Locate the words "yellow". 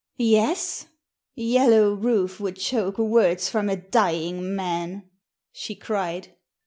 1.35-1.93